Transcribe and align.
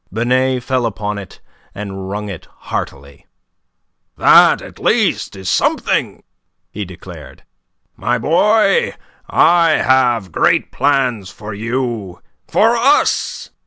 Binet 0.11 0.63
fell 0.63 0.87
upon 0.87 1.19
it 1.19 1.39
and 1.75 2.09
wrung 2.09 2.27
it 2.27 2.47
heartily. 2.57 3.27
"That, 4.17 4.59
at 4.59 4.79
least, 4.79 5.35
is 5.35 5.47
something," 5.47 6.23
he 6.71 6.85
declared. 6.85 7.43
"My 7.95 8.17
boy, 8.17 8.95
I 9.29 9.69
have 9.73 10.31
great 10.31 10.71
plans 10.71 11.29
for 11.29 11.53
you 11.53 12.19
for 12.47 12.75
us. 12.75 13.51